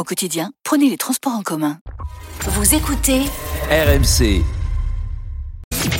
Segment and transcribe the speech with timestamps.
[0.00, 1.76] Au quotidien, prenez les transports en commun.
[2.46, 3.20] Vous écoutez
[3.70, 4.42] RMC.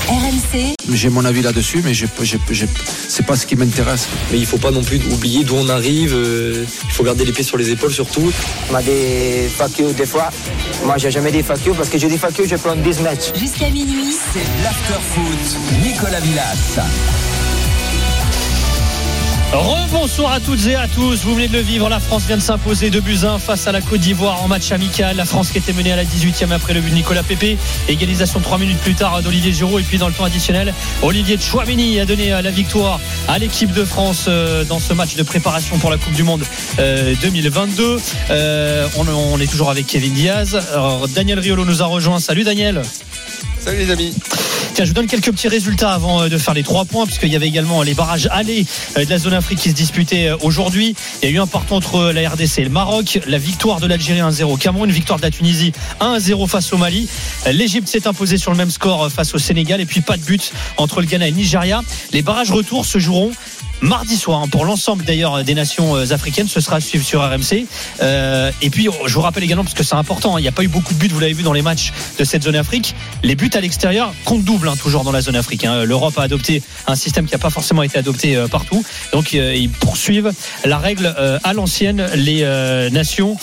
[0.08, 2.66] RMC J'ai mon avis là-dessus, mais j'ai- j'ai- j'ai-
[3.08, 4.08] c'est pas ce qui m'intéresse.
[4.32, 6.14] Mais il faut pas non plus oublier d'où on arrive.
[6.14, 8.32] euh, il faut garder les pieds sur les épaules surtout.
[8.70, 10.30] On m'a dit fuck you des fois.
[10.86, 13.00] Moi, j'ai jamais dit fuck you parce que je dis fuck you, je prends 10
[13.00, 13.34] matchs.
[13.38, 14.14] jusqu'à minuit.
[14.32, 15.82] C'est l'after-foot.
[15.84, 16.80] Nicolas Villas.
[19.52, 21.24] Rebonsoir à toutes et à tous.
[21.24, 21.88] Vous venez de le vivre.
[21.88, 24.70] La France vient de s'imposer de buts 1 face à la Côte d'Ivoire en match
[24.70, 25.16] amical.
[25.16, 27.58] La France qui était menée à la 18e après le but de Nicolas Pépé.
[27.88, 29.80] Égalisation 3 minutes plus tard d'Olivier Giroud.
[29.80, 33.84] Et puis dans le temps additionnel, Olivier Chouameni a donné la victoire à l'équipe de
[33.84, 36.44] France euh, dans ce match de préparation pour la Coupe du Monde
[36.78, 37.98] euh, 2022.
[38.30, 40.60] Euh, on, est toujours avec Kevin Diaz.
[41.14, 42.20] Daniel Riolo nous a rejoint.
[42.20, 42.82] Salut Daniel.
[43.60, 44.14] Salut les amis.
[44.72, 47.28] Tiens, je vous donne quelques petits résultats avant euh, de faire les trois points, puisqu'il
[47.28, 48.64] y avait également les barrages allés
[48.96, 50.94] euh, de la zone Afrique qui se disputaient euh, aujourd'hui.
[51.22, 53.20] Il y a eu un partant entre la RDC et le Maroc.
[53.26, 57.08] La victoire de l'Algérie 1-0 au Cameroun, victoire de la Tunisie 1-0 face au Mali.
[57.52, 59.80] L'Égypte s'est imposée sur le même score face au Sénégal.
[59.82, 61.82] Et puis pas de but entre le Ghana et le Nigeria.
[62.12, 63.32] Les barrages retour se joueront
[63.80, 67.22] mardi soir hein, pour l'ensemble d'ailleurs des nations euh, africaines ce sera à suivre sur
[67.22, 67.66] RMC
[68.02, 70.52] Euh, et puis je vous rappelle également parce que c'est important hein, il n'y a
[70.52, 72.94] pas eu beaucoup de buts vous l'avez vu dans les matchs de cette zone Afrique
[73.22, 75.84] les buts à l'extérieur comptent double hein, toujours dans la zone Afrique hein.
[75.84, 79.54] l'Europe a adopté un système qui n'a pas forcément été adopté euh, partout donc euh,
[79.54, 80.32] ils poursuivent
[80.64, 83.36] la règle euh, à l'ancienne les euh, nations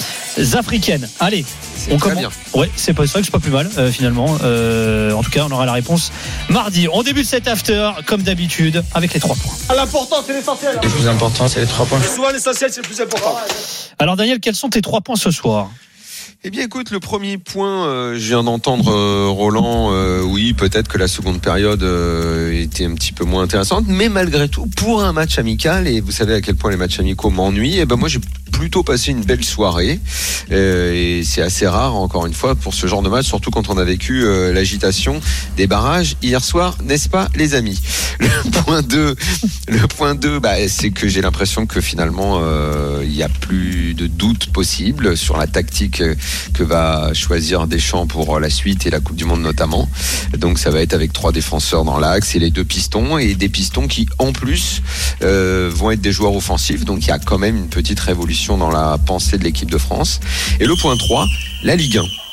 [0.54, 2.20] africaines allez C'est on commence.
[2.20, 2.30] bien.
[2.54, 4.38] Ouais, c'est pas vrai que c'est pas plus mal euh, finalement.
[4.44, 6.12] Euh, en tout cas, on aura la réponse
[6.50, 6.88] mardi.
[6.92, 9.76] On débute cet after comme d'habitude avec les trois points.
[9.76, 10.80] L'important, c'est l'essentiel.
[10.84, 12.02] Le plus important, c'est les trois points.
[12.02, 13.38] Souvent, l'essentiel, c'est le plus important.
[13.98, 15.70] Alors Daniel, quels sont tes trois points ce soir?
[16.48, 19.90] Eh bien, écoute, le premier point, euh, je viens d'entendre euh, Roland.
[19.92, 21.84] euh, oui, peut-être que la seconde période
[22.54, 26.12] était un petit peu moins intéressante, mais malgré tout, pour un match amical, et vous
[26.12, 28.22] savez à quel point les matchs amicaux m'ennuient, et ben moi j'ai
[28.54, 30.00] plutôt passé une belle soirée.
[30.50, 33.78] Et c'est assez rare, encore une fois, pour ce genre de match, surtout quand on
[33.78, 35.20] a vécu l'agitation
[35.58, 37.80] des barrages hier soir, n'est-ce pas, les amis?
[38.20, 39.16] Le point 2,
[39.68, 42.42] le point 2 bah, c'est que j'ai l'impression que finalement,
[43.04, 46.02] il n'y a plus de doute possible sur la tactique
[46.54, 49.90] que va choisir Deschamps pour la suite et la Coupe du Monde notamment.
[50.38, 53.50] Donc ça va être avec trois défenseurs dans l'axe et les deux pistons et des
[53.50, 54.82] pistons qui en plus
[55.24, 56.86] euh, vont être des joueurs offensifs.
[56.86, 59.78] Donc il y a quand même une petite révolution dans la pensée de l'équipe de
[59.78, 60.20] France.
[60.60, 61.26] Et le point 3,
[61.64, 62.27] la Ligue 1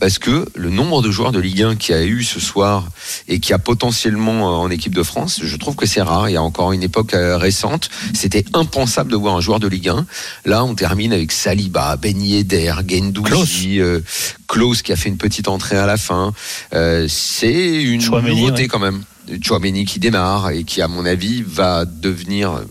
[0.00, 2.88] parce que le nombre de joueurs de Ligue 1 qu'il y a eu ce soir
[3.28, 6.28] et qui a potentiellement euh, en équipe de France, je trouve que c'est rare.
[6.28, 9.68] Il y a encore une époque euh, récente, c'était impensable de voir un joueur de
[9.68, 10.06] Ligue 1.
[10.44, 14.00] Là, on termine avec Saliba, Ben Yedder, Gendouzi, euh,
[14.48, 16.32] Klaus qui a fait une petite entrée à la fin.
[16.74, 18.68] Euh, c'est une Chouameni, nouveauté ouais.
[18.68, 19.02] quand même.
[19.40, 22.64] Chouameni qui démarre et qui, à mon avis, va devenir.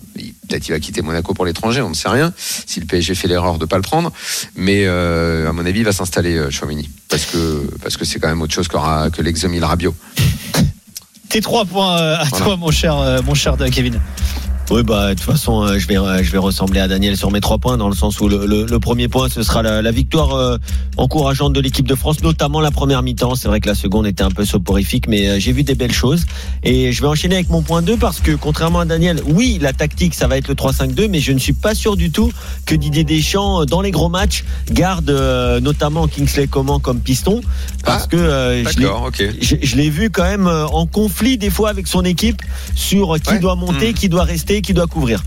[0.51, 2.33] Peut-être il va quitter Monaco pour l'étranger, on ne sait rien.
[2.37, 4.11] Si le PSG fait l'erreur de pas le prendre,
[4.57, 8.19] mais euh, à mon avis, il va s'installer euh, Chouameni parce que parce que c'est
[8.19, 9.95] quand même autre chose qu'aura- que l'exomil Rabiot.
[11.29, 12.45] Tes trois points euh, à Voilà.
[12.45, 14.01] toi, mon cher, euh, mon cher Kevin.
[14.73, 17.29] Oui, bah, de toute façon, euh, je vais, euh, je vais ressembler à Daniel sur
[17.29, 19.81] mes trois points, dans le sens où le, le- le premier point, ce sera la,
[19.81, 20.57] la victoire euh,
[20.95, 23.35] encourageante de l'équipe de France, notamment la première mi-temps.
[23.35, 26.23] C'est vrai que la seconde était un peu soporifique, mais j'ai vu des belles choses.
[26.63, 29.73] Et je vais enchaîner avec mon point 2 parce que, contrairement à Daniel, oui, la
[29.73, 32.31] tactique, ça va être le 3-5-2, mais je ne suis pas sûr du tout
[32.65, 35.09] que Didier Deschamps, dans les gros matchs, garde
[35.61, 37.41] notamment Kingsley Coman comme piston.
[37.83, 41.87] Parce Ah, que je l'ai- je, je vu quand même en conflit des fois avec
[41.87, 42.41] son équipe
[42.75, 43.39] sur qui Ouais.
[43.39, 43.93] doit monter, Mhm.
[43.95, 45.23] qui doit rester, qui doit couvrir.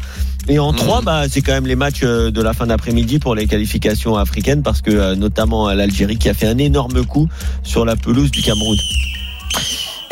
[0.48, 0.78] Et en Mhm.
[0.78, 4.16] 3, bah, c'est quand même les matchs euh, de la fin d'après-midi pour les qualifications
[4.16, 7.28] africaines parce que euh, notamment euh, l'Algérie qui a fait un énorme coup
[7.62, 8.76] sur la pelouse du Cameroun.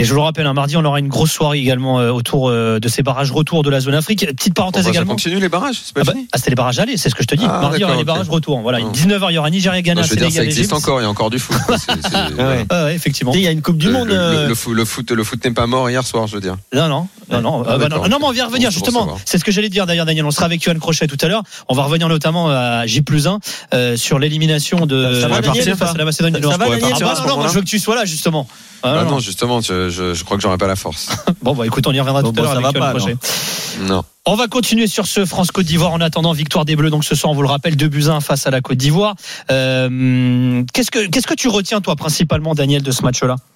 [0.02, 2.48] Et je vous le rappelle, un mardi, on aura une grosse soirée également euh, autour
[2.48, 4.26] euh, de ces barrages retour de la zone Afrique.
[4.26, 5.12] Petite parenthèse Bon, bah, ça également.
[5.14, 6.26] continue les barrages, c'est pas Ah, bah, fini.
[6.32, 7.44] ah, c'était les barrages allés, c'est ce que je te dis.
[7.48, 8.32] Ah, Mardi, il y aura les barrages ok.
[8.34, 8.60] retour.
[8.62, 8.90] Voilà, Ah.
[8.92, 11.04] 19h, il y aura Nigeria, Ghana, Non, je veux dire, ça Sénégal, existe encore, il
[11.04, 11.56] y a encore du foot.
[11.78, 12.66] C'est- c'est-.
[12.70, 13.32] Ah ouais, effectivement.
[13.34, 14.08] Il y a une Coupe du Le- Monde.
[14.08, 16.40] le, euh, le foot, le foot, le foot n'est pas mort hier soir, je veux
[16.40, 16.56] dire.
[16.74, 17.62] Non, non, non, non.
[17.64, 18.02] Ah, Ah, bah non.
[18.08, 19.16] mais on va y revenir Bon, justement.
[19.24, 20.24] C'est ce que j'allais dire d'ailleurs, Daniel.
[20.26, 21.42] On sera avec Yohan Crochet tout à l'heure.
[21.68, 23.38] On va revenir notamment à J plus 1
[23.72, 26.40] euh, sur l'élimination de Ça va, la Daniel, ou face pas à la Macédoine du
[26.42, 26.52] Ça Nord.
[26.54, 28.48] Ah, bah, non, non, je veux que tu sois là justement.
[28.84, 29.60] Ah, Ah non, non, justement,
[29.92, 31.08] je, crois que j'aurais pas la force.
[31.42, 32.98] Bon, bah écoute, on y reviendra Bon, tout à bon, l'heure ça avec va pas,
[33.80, 34.04] non.
[34.24, 36.90] On va continuer sur ce France-Côte d'Ivoire en attendant victoire des Bleus.
[36.90, 39.16] Donc ce soir, on vous le rappelle, 2 buts 1 face à la Côte d'Ivoire.
[39.50, 43.34] Euh, qu'est-ce que qu'est-ce que tu retiens toi principalement, Daniel, de ce match-là?
[43.34, 43.51] Bah,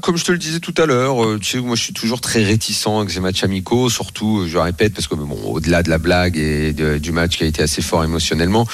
[0.00, 2.20] comme je te le disais tout à l'heure, euh, tu sais, moi je suis toujours
[2.20, 5.90] très réticent avec ces matchs amicaux, surtout, euh, je répète, parce que bon, au-delà de
[5.90, 8.66] la blague et de- du match qui a été assez fort émotionnellement,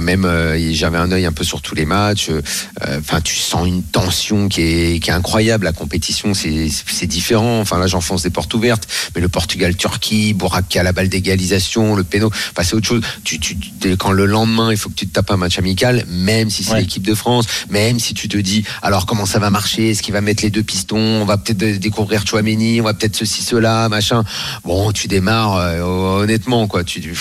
[0.00, 2.28] même euh, j'avais un œil un peu sur tous les matchs.
[2.30, 2.40] euh,
[2.98, 5.64] Enfin, tu sens une tension qui est, qui est incroyable.
[5.64, 7.60] La compétition, c'est différent.
[7.60, 11.94] Enfin là, j'enfonce des portes ouvertes, mais le Portugal-Turquie, Bourak qui a la balle d'égalisation,
[11.94, 13.02] le péno, enfin c'est autre chose.
[13.24, 16.04] Tu, tu, tu- quand le lendemain, il faut que tu te tapes un match amical,
[16.08, 16.80] même si c'est Ouais.
[16.80, 20.12] l'équipe de France, même si tu te dis, alors comment ça va marcher, est-ce qu'il
[20.12, 23.42] va mettre les deux pistons, on va peut-être dé- découvrir Chouameni, on va peut-être ceci,
[23.42, 24.24] cela, machin.
[24.64, 26.84] Bon, tu démarres euh, honnêtement, quoi.
[26.84, 27.14] Tu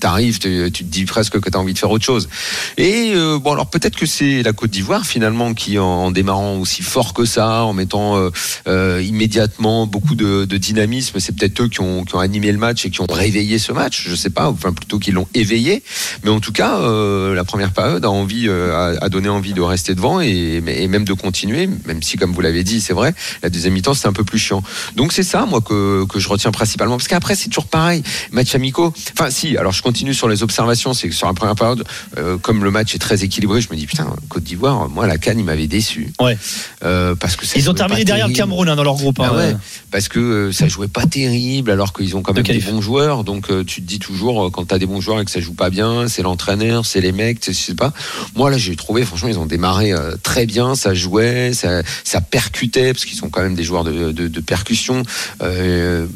[0.00, 2.28] t'arrives, tu te dis presque que tu as envie de faire autre chose.
[2.76, 6.82] Et euh, bon, alors peut-être que c'est la Côte d'Ivoire finalement qui, en, démarrant aussi
[6.82, 8.30] fort que ça, en mettant
[8.66, 12.86] euh, immédiatement beaucoup de, dynamisme, c'est peut-être eux qui ont, qui ont animé le match
[12.86, 14.04] et qui ont réveillé ce match.
[14.08, 15.82] Je sais pas, enfin plutôt qu'ils l'ont éveillé.
[16.24, 20.20] Mais en tout cas, la première période a envie, a donné envie de rester devant
[20.20, 23.74] et, et même de continuer, même si, comme vous l'avez dit, c'est vrai, la deuxième
[23.74, 24.62] mi-temps c'était un peu plus chiant.
[24.94, 28.02] Donc c'est ça, moi, que, que je retiens principalement, parce qu'après c'est toujours pareil,
[28.32, 28.92] match amicaux.
[29.12, 31.84] Enfin, si, alors je continue sur les observations, c'est que sur la première période,
[32.16, 35.18] euh, comme le match est très équilibré, je me dis putain, Côte d'Ivoire, moi la
[35.18, 36.12] canne, il m'avait déçu.
[36.20, 36.38] Ouais.
[36.84, 38.50] Euh, parce que ça Ils ont terminé derrière le terrible.
[38.50, 39.20] Cameroun hein, dans leur groupe.
[39.20, 39.28] hein.
[39.30, 39.56] Ah ouais,
[39.90, 42.70] parce que euh, ça jouait pas terrible alors qu'ils ont quand De même des qualif.
[42.70, 43.24] bons joueurs.
[43.24, 45.70] Donc tu te dis toujours quand t'as des bons joueurs et que ça joue pas
[45.70, 47.92] bien, c'est l'entraîneur, c'est les mecs, tu je sais pas.
[48.34, 49.92] Moi là j'ai trouvé franchement ils ont démarré
[50.22, 51.15] très bien, ça jouait,
[51.52, 55.02] ça, ça percutait parce qu'ils sont quand même des joueurs de, de, de percussion.
[55.42, 56.06] Euh,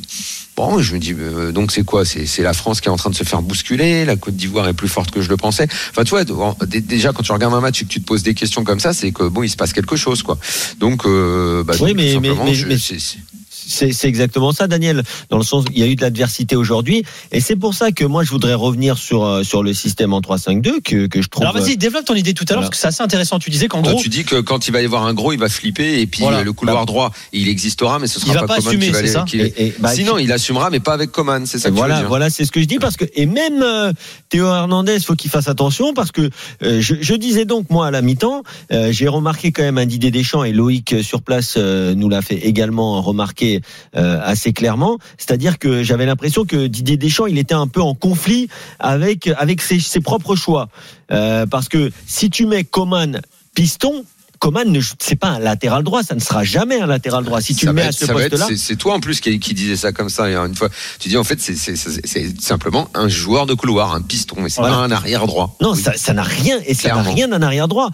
[0.57, 2.05] Bon, je me dis, euh, donc c'est quoi?
[2.05, 4.75] C'est la France qui est en train de se faire bousculer, la Côte d'Ivoire est
[4.75, 5.67] plus forte que je le pensais.
[5.91, 6.25] Enfin, tu vois,
[6.67, 8.93] déjà quand tu regardes un match et que tu te poses des questions comme ça,
[8.93, 10.39] c'est que bon, il se passe quelque chose, quoi.
[10.79, 13.40] Donc, euh, bah, Oui, donc, mais- tout
[13.71, 15.03] C'est c'est exactement ça, Daniel.
[15.31, 17.93] Dans le sens, où il y a eu de l'adversité aujourd'hui, et c'est pour ça
[17.93, 21.29] que moi je voudrais revenir sur euh, sur le système en 3-5-2 que que je
[21.29, 21.45] trouve.
[21.45, 22.69] Alors vas-y, développe ton idée tout à l'heure Voilà.
[22.69, 23.39] parce que c'est assez intéressant.
[23.39, 25.33] Tu disais qu'en Toi, gros, tu dis que quand il va y avoir un gros,
[25.33, 26.39] il va flipper et puis Voilà.
[26.39, 28.87] euh, le couloir droit, il existera, mais ce sera Il va pas, pas Coman assumer,
[28.87, 31.47] qui va aller- ça qui- Et- et- bah, Sinon, il assumera, mais pas avec Coman.
[31.47, 32.09] C'est ça que tu voilà, veux dire.
[32.09, 33.93] voilà, c'est ce que je dis parce que et même euh,
[34.29, 36.29] Théo Hernandez, faut qu'il fasse attention parce que
[36.63, 38.43] euh, je, je disais donc moi à la mi-temps,
[38.73, 42.23] euh, j'ai remarqué quand même un Didier Deschamps et Loïc sur place euh, nous l'a
[42.23, 43.60] fait également remarquer
[43.97, 47.95] euh, assez clairement, c'est-à-dire que j'avais l'impression que Didier Deschamps il était un peu en
[47.95, 48.49] conflit
[48.79, 50.69] avec avec ses, ses propres choix
[51.13, 53.21] Euh, parce que si tu mets Coman
[53.55, 54.05] piston
[54.39, 57.43] Coman, ne- c'est pas un latéral droit, ça ne sera jamais un latéral droit.
[57.43, 59.77] Si tu Ça le mets à ce poste-là, c'est- toi en plus qui, qui disais
[59.77, 60.31] ça comme ça.
[60.31, 63.53] Et une fois, tu dis en fait, c'est- c'est c'est- c'est simplement un joueur de
[63.53, 64.77] couloir, un piston, mais c'est Voilà.
[64.77, 65.55] pas un arrière droit.
[65.61, 67.91] Non, ça, ça n'a rien et ça n'a rien d'un arrière droit.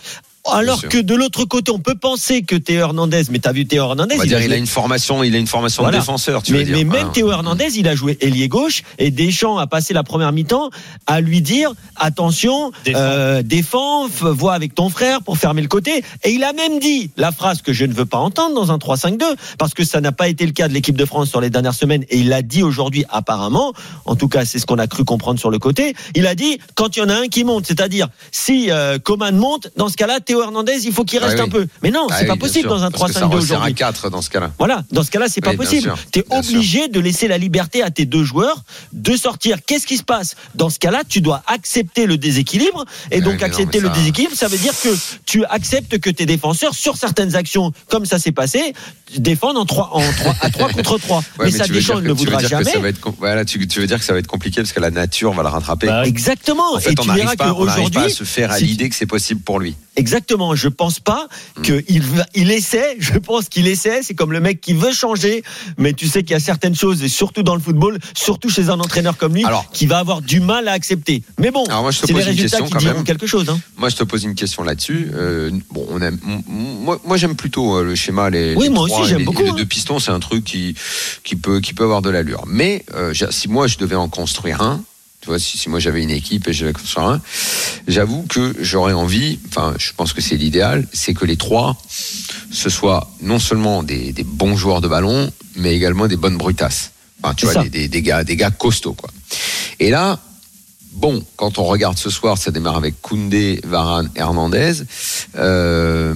[0.52, 3.84] Alors que de l'autre côté, on peut penser que Théo Hernandez, mais t'as vu Théo
[3.84, 5.98] Hernandez, On va dire, il a une formation, il a une formation Voilà.
[5.98, 6.42] de défenseur.
[6.42, 6.76] Tu mais, veux dire.
[6.76, 7.08] mais même Voilà.
[7.12, 10.70] Théo Hernandez, il a joué ailier gauche et Deschamps a passé la première mi-temps
[11.06, 14.04] à lui dire attention, Défends.
[14.22, 16.02] euh, vois avec ton frère pour fermer le côté.
[16.24, 18.78] Et il a même dit la phrase que je ne veux pas entendre dans un
[18.78, 19.22] 3-5-2
[19.58, 21.74] parce que ça n'a pas été le cas de l'équipe de France sur les dernières
[21.74, 23.72] semaines et il l'a dit aujourd'hui apparemment.
[24.04, 25.94] En tout cas, c'est ce qu'on a cru comprendre sur le côté.
[26.14, 29.36] Il a dit quand il y en a un qui monte, c'est-à-dire si euh, Coman
[29.36, 31.50] monte, dans ce cas-là, Théo Hernandez, il faut qu'il reste Ah un oui.
[31.50, 31.66] peu.
[31.82, 33.56] Mais non, Ah c'est oui, pas possible sûr, dans un parce que ça 3-5-2 resserre
[33.56, 33.74] à aujourd'hui.
[33.74, 34.52] 4 dans ce cas-là.
[34.58, 35.92] Voilà, dans ce cas-là, c'est pas possible.
[36.12, 38.62] Tu es obligé de laisser la liberté à tes deux joueurs
[38.92, 39.58] de sortir.
[39.66, 42.84] Qu'est-ce qui se passe Dans ce cas-là, tu dois accepter le déséquilibre.
[43.10, 44.88] Et Ouais, donc, mais non, accepter mais le déséquilibre, ça veut dire que
[45.24, 48.74] tu acceptes que tes défenseurs, sur certaines actions, comme ça s'est passé,
[49.16, 51.22] défendent en 3, en 3, à 3 contre 3.
[51.38, 52.70] Ouais, mais, ça, Deschamps ne veux voudra jamais.
[52.88, 55.32] être voilà, tu, tu veux dire que ça va être compliqué parce que la nature
[55.32, 55.86] va le rattraper.
[55.86, 56.74] Bah, Exactement.
[56.74, 57.52] En fait, et on n'arrive pas,
[58.04, 59.76] à se faire à l'idée que c'est possible pour lui.
[59.96, 60.25] Exactement.
[60.54, 61.62] Je pense pas Hmm.
[61.62, 62.02] qu'il
[62.34, 62.96] il essaie.
[62.98, 64.02] Je pense qu'il essaie.
[64.02, 65.42] C'est comme le mec qui veut changer,
[65.78, 68.68] mais tu sais qu'il y a certaines choses, et surtout dans le football, surtout chez
[68.68, 71.22] un entraîneur comme lui, Alors- qui va avoir du mal à accepter.
[71.38, 73.04] Mais bon, Alors moi, je te c'est les pose une question qui quand diront même.
[73.04, 73.48] quelque chose.
[73.48, 73.58] Hein.
[73.76, 75.10] Moi, je te pose une question là-dessus.
[75.14, 76.18] Euh, bon, on aime,
[76.48, 78.54] moi, moi j'aime plutôt euh, le schéma les.
[78.54, 79.54] Oui, les moi trois aussi, j'aime les, beaucoup, Les hein.
[79.56, 80.74] deux pistons, c'est un truc qui
[81.24, 82.44] qui peut qui peut avoir de l'allure.
[82.46, 84.82] Mais euh, si moi je devais en construire un,
[85.26, 87.20] tu vois, si, si moi j'avais une équipe et devais construire un,
[87.88, 89.40] j'avoue que j'aurais envie.
[89.48, 91.76] Enfin, je pense que c'est l'idéal, c'est que les trois
[92.52, 96.92] ce soient non seulement des, des bons joueurs de ballon, mais également des bonnes brutasses.
[97.20, 97.62] Enfin, tu vois, ça.
[97.64, 99.10] des, des, des gars des gars costauds quoi.
[99.80, 100.20] Et là,
[100.92, 104.72] Bon, quand on regarde ce soir, ça démarre avec Koundé, Varane, Hernandez.
[105.36, 106.14] Euh,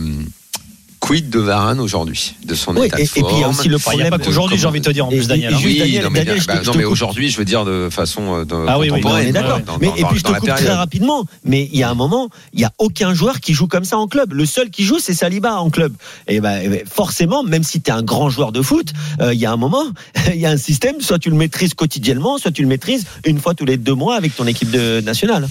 [1.10, 3.46] Quid de Varane aujourd'hui, de son Oui, état et, de et puis il y a
[3.46, 4.10] forme aussi le il n'y a problème.
[4.10, 5.52] pas qu'aujourd'hui, j'ai envie de te dire en plus, Daniel.
[5.54, 5.58] hein.
[5.64, 8.44] Oui, Daniel- non, mais, Daniel, bah, non, mais aujourd'hui, je veux dire de façon euh,
[8.44, 9.60] de, Ah oui, oui, contemporaine, on est d'accord.
[9.80, 11.24] Mais dans- et puis je te coupe très rapidement.
[11.44, 13.98] Mais il y a un moment, il y a aucun joueur qui joue comme ça
[13.98, 14.32] en club.
[14.34, 15.92] Le seul qui joue, c'est Saliba en club.
[16.28, 19.34] Et ben eh ben, forcément, même si tu es un grand joueur de foot, euh,
[19.34, 19.84] il y a un moment,
[20.32, 21.00] il y a un système.
[21.00, 24.14] Soit tu le maîtrises quotidiennement, soit tu le maîtrises une fois tous les deux mois
[24.16, 25.48] avec ton équipe de nationale.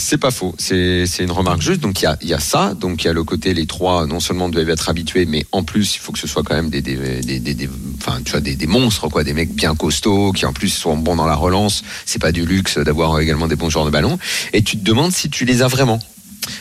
[0.00, 1.80] C'est pas faux, c'est une remarque juste.
[1.80, 4.48] Donc il y a, ça, donc il y a le côté les trois non seulement
[4.48, 7.20] doivent être habitués, mais en plus il faut que ce soit quand même des des
[7.20, 11.34] des, des monstres quoi, des mecs bien costauds qui en plus sont bons dans la
[11.34, 11.82] relance.
[12.06, 14.18] C'est pas du luxe d'avoir également des bons joueurs de ballon.
[14.52, 16.00] Et tu te demandes si tu les as vraiment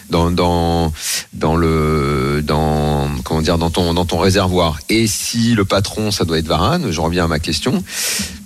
[0.09, 0.91] dans dans
[1.33, 4.79] dans le dans comment dire dans ton dans ton réservoir.
[4.89, 7.83] Et si le patron ça doit être Varane, je reviens à ma question.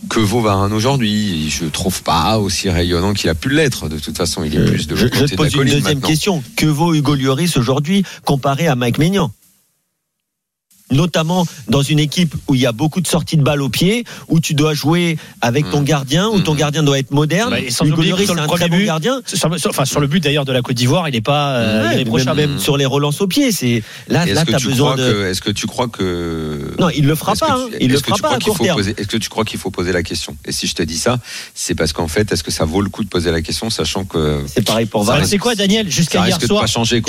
[0.10, 3.88] Que vaut Varane aujourd'hui Je trouve pas aussi rayonnant qu'il a pu l'être.
[3.89, 5.53] De toute façon, il est plus de Euh, je, l'autre je côté de la pose
[5.53, 6.07] une deuxième maintenant.
[6.07, 6.43] question.
[6.55, 9.31] Que vaut Hugo Lloris aujourd'hui comparé à Mike Maignan?
[10.94, 14.06] Notamment dans une équipe où il y a beaucoup de sorties de balles au pied,
[14.30, 15.86] où tu dois jouer avec ton Mhm.
[15.86, 16.58] gardien, où ton Mhm.
[16.60, 17.52] gardien doit être moderne.
[17.52, 18.86] Bah, et sans Hugo oublier que Lloris, sur c'est le un premier très bon but,
[18.86, 19.22] gardien.
[19.26, 21.94] Sur enfin, sur le but d'ailleurs de la Côte d'Ivoire, il n'est pas euh, Ouais,
[21.96, 22.40] irréprochable.
[22.40, 25.26] même, même sur les relances au pied, c'est là, là, t'as besoin de.
[25.26, 27.46] est-ce que tu crois que Non, il le fera pas.
[27.48, 27.58] tu- hein.
[27.82, 28.78] Il le est-ce que fera tu pas crois à qu'il court faut terme.
[28.78, 30.36] poser- Est-ce que tu crois qu'il faut poser la question?
[30.46, 31.18] Et si je te dis ça,
[31.56, 34.06] c'est parce qu'en fait, est-ce que ça vaut le coup de poser la question, sachant
[34.06, 35.26] que C'est pareil pour Varane.
[35.26, 35.90] c'est quoi, Daniel?
[35.90, 36.66] Jusqu'à hier soir.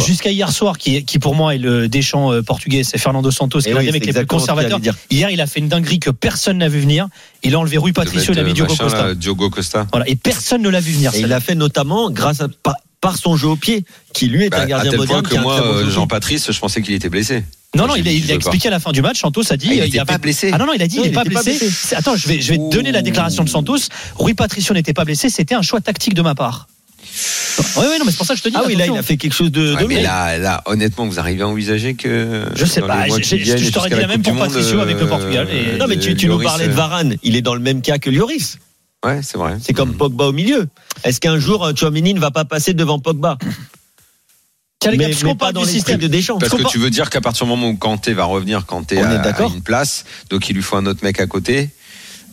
[0.06, 3.60] Jusqu'à hier soir, qui, qui pour moi est le Deschamps euh, portugais, c'est Fernando Santos,
[3.78, 4.80] oui, les plus conservateurs.
[5.10, 7.08] Hier, il a fait une dinguerie que personne n'a vu venir.
[7.42, 9.06] Il a enlevé Rui Patricio, il a mettre, mis euh, Diogo machin, Costa.
[9.08, 9.86] là, Diogo Costa.
[9.92, 11.14] Voilà, et personne ne l'a vu venir.
[11.14, 14.44] Et il l'a fait notamment grâce à par, par son jeu au pied, qui lui
[14.44, 15.22] est Bah, un à gardien tel point moderne.
[15.24, 15.90] que qui a un moi, bon euh.
[15.90, 17.44] Jean-Patrice, je pensais qu'il était blessé.
[17.76, 19.20] Non, non, il a, il expliqué à la fin du match.
[19.20, 19.66] Santos a dit.
[19.70, 20.50] Ah, il euh, était a pas blessé.
[20.52, 21.68] Ah non, non, il a dit Non, il n'est pas pas blessé.
[21.96, 23.78] Attends, je vais, je vais te donner la déclaration de Santos.
[24.14, 26.68] Rui Patricio n'était pas blessé, c'était un choix tactique de ma part.
[27.76, 28.56] Oui, oui, non, mais c'est pour ça que je te dis.
[28.58, 29.74] Ah oui, là, il a fait quelque chose de.
[29.74, 32.44] Ouais, de mais là, là, honnêtement, vous arrivez à envisager que.
[32.54, 35.76] Je sais pas, je t'aurais dit la même pour Patricio avec le euh, Portugal et-
[35.78, 37.16] Non, mais tu, tu nous parlais de euh, Varane.
[37.22, 38.58] Il est dans le même cas que Lloris.
[39.04, 39.58] Ouais, c'est vrai.
[39.60, 39.96] C'est comme Mm.
[39.96, 40.66] Pogba au milieu.
[41.04, 43.36] Est-ce qu'un jour, euh, Chouamini ne va pas passer devant Pogba
[44.80, 45.98] Tiens, les gars, Mais, puisqu'on mais pas parle dans du système.
[45.98, 46.38] de Deschamps.
[46.38, 49.46] Parce que tu veux dire qu'à partir du moment où Kanté va revenir, Kanté a,
[49.46, 51.70] une place, donc il lui faut un autre mec à côté.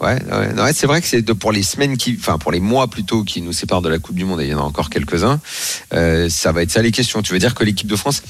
[0.02, 2.88] Ouais, ouais, ouais, c'est vrai que c'est pour les semaines qui, enfin pour les mois
[2.88, 4.90] plutôt qui nous séparent de la Coupe du Monde, et il y en a encore
[4.90, 5.40] quelques-uns.
[5.94, 7.22] euh, ça va être ça les questions.
[7.22, 8.24] Tu veux dire que l'équipe de France,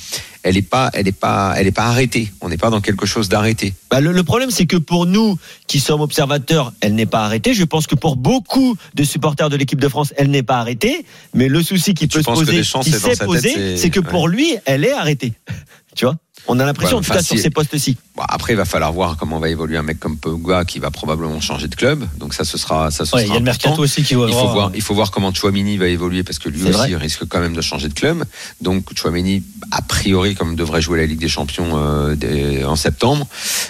[0.43, 2.29] elle est pas, elle est pas, elle est pas arrêtée.
[2.41, 3.73] On n'est pas dans quelque chose d'arrêté.
[3.89, 5.37] Bah, le, le problème, c'est que pour nous
[5.67, 7.53] qui sommes observateurs, elle n'est pas arrêtée.
[7.53, 11.05] Je pense que pour beaucoup de supporters de l'équipe de France, elle n'est pas arrêtée.
[11.33, 14.83] Mais le souci qui peut se poser, qui s'est posé, c'est- que pour lui, elle
[14.83, 15.31] est arrêtée.
[15.93, 16.15] Tu vois?
[16.47, 17.97] On a l'impression, en tout cas, sur ces postes-ci.
[18.17, 20.91] Bon, après, il va falloir voir comment va évoluer un mec comme Pogba qui va
[20.91, 22.05] probablement changer de club.
[22.17, 24.15] Donc ça, ce sera, ça, ce Ouais, il sera y a le mercato aussi qui
[24.15, 26.71] va Il faut voir, il faut voir comment Chouamini va évoluer parce que lui aussi
[26.73, 26.95] vrai.
[26.97, 28.25] risque quand même de changer de club.
[28.59, 33.25] Donc Chouamini, a priori, comme devrait jouer la Ligue des Champions euh, des- en septembre,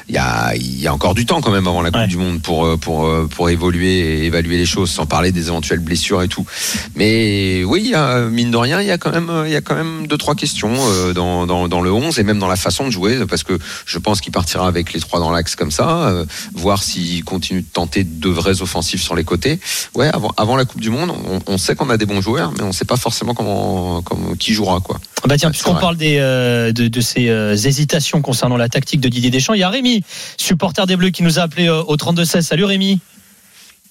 [0.10, 2.08] il y a, il y a encore du temps quand même avant la Coupe Ouais.
[2.08, 5.50] du Monde pour euh, pour euh, pour évoluer et évaluer les choses, sans parler des
[5.50, 6.48] éventuelles blessures et tout.
[6.96, 9.76] Mais oui, a, mine de rien, il y a quand même il y a quand
[9.76, 10.74] même deux trois questions
[11.14, 14.00] dans, dans dans le 11 et même dans la façon de jouer parce que je
[14.00, 17.68] pense qu'il partira avec les trois dans l'axe comme ça, euh, voir s'il continue de
[17.72, 19.60] tenter de vraies offensives sur les côtés.
[19.94, 22.52] Ouais, avant, avant la Coupe du Monde, on, on sait qu'on a des bons joueurs,
[22.58, 25.00] mais on sait pas forcément comment, comment qui jouera quoi.
[25.28, 29.02] Bah tiens, Ouais, puisqu'on parle des, euh, de, de ces euh, hésitations concernant la tactique
[29.02, 30.04] de Didier Deschamps, il y a Rémi,
[30.38, 32.42] supporter des Bleus, qui nous a appelé au 32-16.
[32.42, 33.00] Salut Rémi.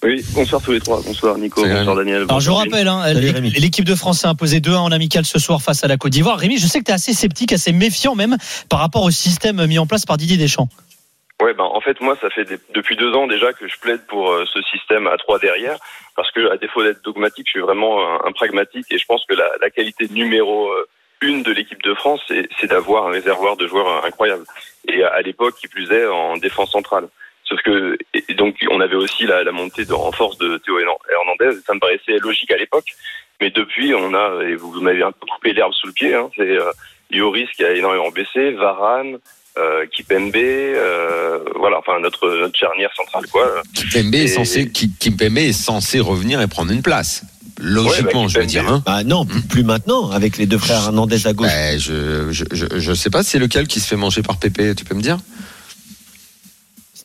[0.03, 0.99] Oui, bonsoir tous les trois.
[1.05, 2.23] Bonsoir Nico, bonsoir Daniel.
[2.23, 5.61] Alors je vous rappelle, hein, l'équipe de France s'est imposée 2-1 en amical ce soir
[5.61, 6.39] face à la Côte d'Ivoire.
[6.39, 8.35] Rémi, je sais que tu es assez sceptique, assez méfiant même
[8.69, 10.69] par rapport au système mis en place par Didier Deschamps.
[11.39, 14.01] Ouais, ben en fait moi ça fait des- depuis deux ans déjà que je plaide
[14.07, 15.77] pour euh, ce système à trois derrière
[16.15, 19.23] parce que à défaut d'être dogmatique, je suis vraiment un, un pragmatique et je pense
[19.27, 20.87] que la, la qualité numéro euh,
[21.21, 22.21] une de l'équipe de France,
[22.59, 24.43] c'est d'avoir un réservoir de joueurs euh, incroyable.
[24.87, 27.07] Et à, à l'époque, qui plus est, en défense centrale.
[27.51, 30.79] Sauf que et donc on avait aussi la, la montée de, en force de Théo
[30.79, 32.87] Hernandez, ça me paraissait logique à l'époque.
[33.41, 36.29] Mais depuis, on a, et vous m'avez un peu coupé l'herbe sous le pied, hein,
[36.37, 36.71] c'est euh,
[37.09, 39.17] Lloris qui a énormément baissé, Varane,
[39.57, 43.61] euh, Kipembe, euh, voilà, enfin notre, notre charnière centrale quoi.
[43.75, 47.23] Kimpembe est censé, Ki- Kimpembe est censé revenir et prendre une place.
[47.59, 48.67] Logiquement, Ouais, bah, je veux dire.
[48.71, 48.81] Hein.
[48.85, 51.47] Bah non, plus- plus maintenant, avec les deux frères Hernandez à gauche.
[51.47, 54.73] Ben, je, je, je, je sais pas, c'est lequel qui se fait manger par Pépé,
[54.73, 55.17] tu peux me dire?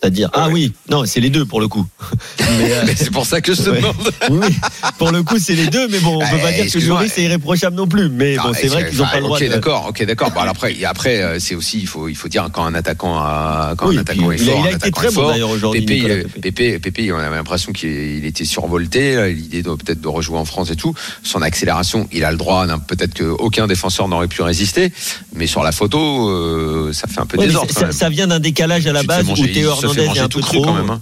[0.01, 1.87] C'est-à-dire, ah oui, non, c'est les deux pour le coup.
[2.59, 3.79] Mais, euh, Mais c'est pour ça que je te Ouais.
[3.81, 3.97] demande.
[4.31, 4.55] oui,
[4.99, 6.99] pour le coup, c'est les deux, mais bon, on peut Eh, pas dire que excuse-moi,
[7.01, 8.09] Lloris est irréprochable non plus.
[8.09, 9.49] Mais bon, c'est vrai qu'ils ont enfin, pas le droit Ok, de.
[9.49, 10.31] d'accord, ok, d'accord.
[10.31, 13.75] Bon, après, après, euh, c'est aussi, il faut, il faut dire quand un attaquant, a,
[13.77, 15.31] quand Oui, un puis, attaquant est fort, il a été très bon fort.
[15.31, 15.81] d'ailleurs aujourd'hui.
[15.81, 19.33] Pépé, Nicolas il- Pépé, Pépé, on avait l'impression qu'il il était survolté.
[19.33, 20.95] L'idée peut-être de rejouer en France et tout.
[21.23, 22.67] Son accélération, il a le droit.
[22.87, 24.93] Peut-être qu'aucun défenseur n'aurait pu résister.
[25.35, 27.73] Mais sur la photo, euh, ça fait un peu Ouais, désordre.
[27.91, 31.01] ça, vient d'un décalage à la base où Est un peu quand même, hein.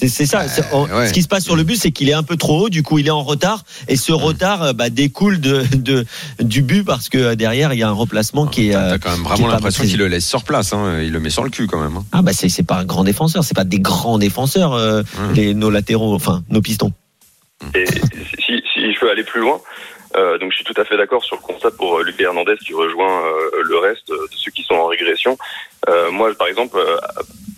[0.00, 0.46] C'est ça.
[0.46, 1.08] c'est- en- ouais.
[1.08, 2.68] Ce qui se passe sur le but, c'est qu'il est un peu trop haut.
[2.68, 3.64] Du coup, il est en retard.
[3.88, 6.06] Et ce retard euh, bah, découle de, de-
[6.40, 8.72] du but parce que euh, derrière, il y a un replacement qui est.
[8.74, 10.72] T'as euh, quand même vraiment l'impression qu'il le laisse sur place.
[10.72, 11.00] hein.
[11.02, 11.96] Il le met sur le cul quand même.
[11.96, 12.04] hein.
[12.12, 13.42] Ah bah c'est c'est pas un grand défenseur.
[13.42, 15.34] C'est pas des grands défenseurs euh, Ouais.
[15.34, 16.92] les nos latéraux, enfin nos pistons.
[17.74, 19.58] Et si, si je peux aller plus loin,
[20.18, 22.56] euh, donc je suis tout à fait d'accord sur le constat pour euh, Luc Hernandez
[22.64, 25.38] qui rejoint euh, le reste de ceux qui sont en régression.
[25.88, 26.96] Euh, moi, par exemple, euh,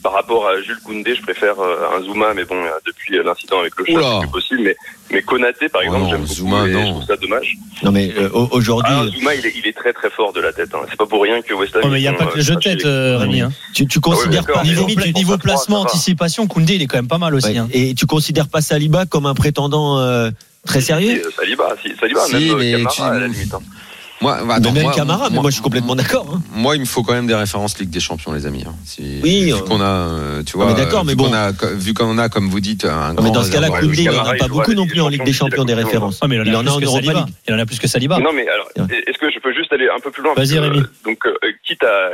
[0.02, 3.22] par rapport à Jules Koundé, je préfère euh, un Zuma, mais bon, euh, depuis euh,
[3.22, 4.60] l'incident avec le chat, c'est plus possible.
[4.62, 4.76] Mais,
[5.10, 6.84] mais Konaté, par Oh exemple, non, j'aime beaucoup Zuma, non.
[6.86, 7.54] je trouve ça dommage.
[7.82, 10.40] Non mais euh, au- aujourd'hui, Ah, Zuma, il est, il est très très fort de
[10.40, 10.70] la tête.
[10.74, 10.80] Hein.
[10.90, 11.82] C'est pas pour rien que West Ham.
[11.84, 13.40] Oh, mais il n'y a pas que le jeu de tête, Rémi.
[13.40, 13.52] hein.
[13.74, 17.08] tu, tu Ah oui, considères pas Niveau, niveau placement, anticipation, Koundé, il est quand même
[17.08, 17.48] pas mal aussi.
[17.52, 17.58] ouais.
[17.58, 17.68] hein.
[17.72, 20.30] et tu considères pas Saliba comme un prétendant euh,
[20.66, 23.54] très sérieux Si, Saliba, si, Saliba, Si, même euh, mais Camara, tu- à la limite.
[23.54, 23.60] hein.
[24.22, 26.26] Moi, bah, Mais même moi- Camara, mais moi je suis complètement d'accord.
[26.34, 26.42] hein.
[26.52, 28.64] Moi, il me faut quand même des références Ligue des Champions, les amis.
[28.68, 28.74] hein.
[28.84, 31.28] Si- Oui, vu euh, qu'on a, euh, tu vois, mais d'accord, euh, mais vu bon.
[31.30, 33.70] qu'on a, vu qu'on a, comme vous dites, un Non, grand mais dans ce cas-là.
[33.70, 36.18] Koundé, il en Camara, a pas beaucoup non plus en Ligue des Champions, des références.
[36.20, 37.12] Ah, mais il en a, en Europa Saliba.
[37.14, 37.34] League.
[37.48, 38.18] Il en a plus que Saliba.
[38.18, 40.82] Non, mais alors, est-ce que je peux juste aller un peu plus loin Vas-y, Rémi.
[41.06, 41.18] Donc,
[41.64, 42.10] quitte à.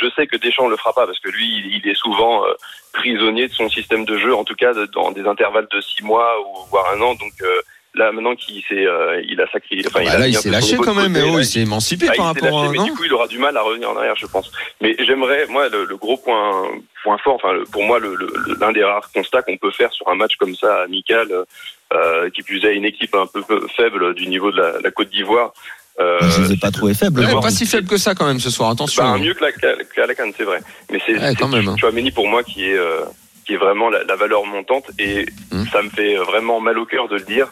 [0.00, 2.52] Je sais que Deschamps le fera pas parce que lui, il, est souvent euh,
[2.92, 6.34] prisonnier de son système de jeu, en tout cas dans des intervalles de six mois
[6.40, 7.14] ou voire un an.
[7.14, 7.60] Donc euh,
[7.94, 9.84] là, maintenant qu'il s'est, euh, il a sacrifié.
[9.86, 12.06] Enfin, Bah a il s'est lâché quand même, côté, mais oh, là, il s'est émancipé
[12.10, 12.70] ah, par rapport lâché, à.
[12.70, 14.50] mais Non du coup, il aura du mal à revenir en arrière, je pense.
[14.80, 16.68] Mais j'aimerais, moi, le, le gros point,
[17.02, 17.98] point fort, enfin, le- pour moi,
[18.60, 21.28] l'un des rares constats qu'on peut faire sur un match comme ça, amical,
[21.92, 24.90] euh, qui plus est une équipe un peu peu faible du niveau de la, la
[24.90, 25.52] Côte d'Ivoire.
[26.00, 27.20] Euh, Je les ai pas trouvés faibles.
[27.20, 28.70] Ouais, pas si faible que ça quand même ce soir.
[28.70, 29.02] Attention.
[29.02, 30.60] bah, mieux que la, qu'à la Cannes, c'est vrai.
[30.92, 31.76] Mais c'est Ouais, c'est quand même.
[31.78, 33.00] Chouameni pour moi qui est euh,
[33.46, 35.64] qui est vraiment la, la valeur montante et Hmm.
[35.72, 37.48] ça me fait vraiment mal au cœur de le dire.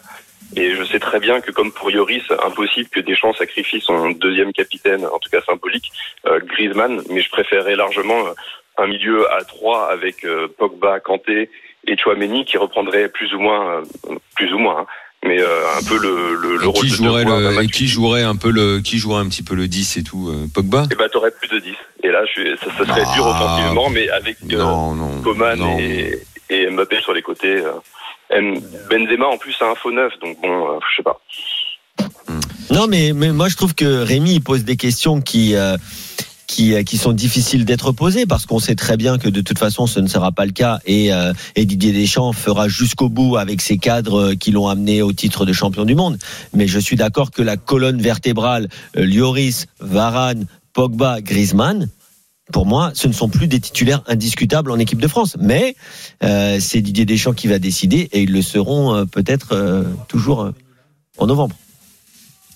[0.55, 4.53] Et je sais très bien que comme pour Yoris, impossible que Deschamps sacrifie son deuxième
[4.53, 5.91] capitaine, en tout cas symbolique,
[6.27, 7.03] euh, Griezmann.
[7.11, 8.33] Mais je préférerais largement euh,
[8.79, 11.51] un milieu à trois avec euh, Pogba, Kanté
[11.89, 14.87] et Chouameni qui reprendrait plus ou moins, euh, plus ou moins, hein,
[15.27, 15.47] mais euh,
[15.79, 18.23] un peu le, le, le Et rôle qui de jouerait d'un le, et qui jouerait
[18.23, 20.85] un peu le, qui jouerait un petit peu le 10 et tout, euh, Pogba?
[20.91, 21.75] Et bah t'aurais plus de 10.
[22.05, 23.15] Et là, je ça, ça serait Ah.
[23.15, 25.23] dur offensivement, mais avec euh, Non, non.
[25.23, 25.79] Coman non.
[25.79, 26.19] et,
[26.51, 27.57] et Mbappé sur les côtés.
[27.57, 27.73] euh,
[28.31, 31.21] M- Benzema en plus a un faux neuf, donc bon, euh, je sais pas.
[32.71, 35.55] Non, mais, mais moi je trouve que Rémi il pose des questions qui.
[35.55, 35.77] euh,
[36.47, 39.59] qui, euh, qui sont difficiles d'être posées parce qu'on sait très bien que de toute
[39.59, 43.37] façon ce ne sera pas le cas et, euh, et Didier Deschamps fera jusqu'au bout
[43.37, 46.19] avec ses cadres euh, qui l'ont amené au titre de champion du monde.
[46.55, 51.89] Mais je suis d'accord que la colonne vertébrale, euh, Lloris, Varane, Pogba, Griezmann,
[52.53, 55.37] pour moi, ce ne sont plus des titulaires indiscutables en équipe de France.
[55.41, 55.75] Mais
[56.23, 60.53] euh, c'est Didier Deschamps qui va décider et ils le seront euh, peut-être euh, toujours
[61.19, 61.57] en novembre.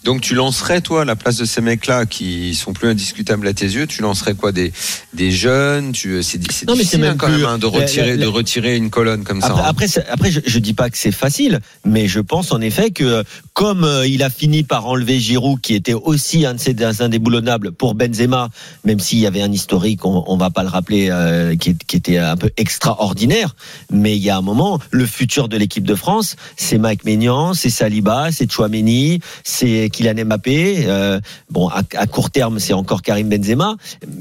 [0.05, 3.53] Donc tu lancerais toi à la place de ces mecs-là qui sont plus indiscutables à
[3.53, 4.51] tes yeux, tu lancerais quoi?
[4.51, 4.73] Des
[5.13, 5.93] des jeunes?
[5.93, 8.25] Tu c'est c'est Non, mais c'est difficile même hein, quand même hein, de retirer la-
[8.25, 9.55] de retirer une colonne comme ça.
[9.67, 10.03] Après, hein.
[10.11, 13.85] après, je, je dis pas que c'est facile, mais je pense en effet que comme
[13.85, 17.95] euh, il a fini par enlever Giroud, qui était aussi un de ses indéboulonnables pour
[17.95, 18.49] Benzema,
[18.85, 22.17] même s'il y avait un historique, on, on va pas le rappeler, euh, qui était
[22.17, 23.55] un peu extraordinaire,
[23.93, 27.53] mais il y a un moment, le futur de l'équipe de France, c'est Mike Maignan,
[27.53, 30.85] c'est Saliba, c'est Chouameni, c'est Kylian Mbappé.
[30.87, 33.75] euh, bon, à, court terme, c'est encore Karim Benzema,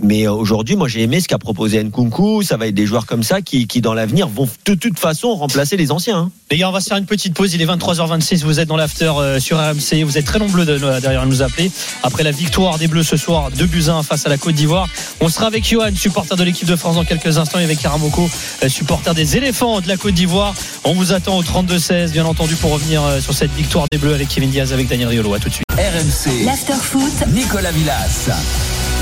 [0.04, 2.44] mais euh, aujourd'hui, moi, j'ai aimé ce qu'a proposé Nkunku.
[2.44, 5.34] Ça va être des joueurs comme ça qui, qui dans l'avenir, vont de toute façon
[5.36, 6.18] remplacer les anciens.
[6.18, 6.32] hein.
[6.52, 7.54] Les gars, on va se faire une petite pause.
[7.54, 8.44] Il est 23h26.
[8.44, 10.04] Vous êtes dans l'after euh, sur RMC.
[10.04, 11.72] Vous êtes très nombreux de- de- derrière nous appeler.
[12.04, 14.56] Après la victoire des Bleus ce soir, 2 buts à 1 face à la Côte
[14.56, 14.88] d'Ivoire.
[15.22, 18.28] On sera avec Johan, supporter de l'équipe de France dans quelques instants, et avec Karamoko,
[18.64, 20.54] euh, supporter des éléphants de la Côte d'Ivoire.
[20.84, 24.28] On vous attend au 32-16, bien entendu, pour revenir sur cette victoire des Bleus avec
[24.30, 25.34] Kevin Diaz, avec Daniel Riolo.
[25.36, 25.59] À tout de suite.
[25.68, 28.30] RMC, L'after-foot, Nicolas Villas.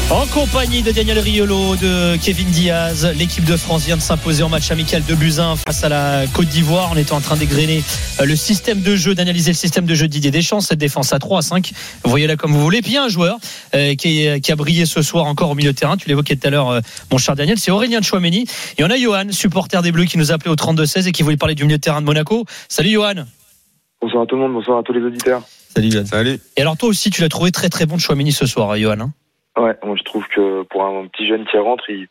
[0.10, 4.50] En compagnie de Daniel Riolo, de Kevin Diaz, l'équipe de France vient de s'imposer en
[4.50, 6.90] match amical de Buzyn face à la Côte d'Ivoire.
[6.94, 7.84] On était en train d'égrener
[8.22, 11.14] euh, le système de jeu, d'analyser le système de jeu de Didier Deschamps, cette défense
[11.14, 11.72] à 3 à 5.
[12.04, 12.82] Vous voyez là comme vous voulez.
[12.82, 13.38] Puis il y a un joueur
[13.76, 15.98] euh, qui, est- qui a brillé ce soir encore au milieu de terrain.
[15.98, 16.80] Tu l'évoquais tout à l'heure, euh,
[17.12, 18.46] mon cher Daniel, c'est Aurélien Chouameni.
[18.78, 21.22] Et on a Johan, supporter des Bleus, qui nous a appelé au 32-16 et qui
[21.24, 22.46] voulait parler du milieu de terrain de Monaco.
[22.70, 23.26] Salut Johan.
[24.02, 25.42] Bonsoir à tout le monde, bonsoir à tous les auditeurs.
[25.78, 26.06] Salut, Johan.
[26.06, 26.40] Salut.
[26.56, 28.78] Et alors toi aussi, tu l'as trouvé très très bon de Chouameni ce soir, hein,
[28.80, 29.00] Johan.
[29.00, 29.12] hein
[29.62, 32.08] Ouais, moi je trouve que pour un petit jeune qui rentre, il,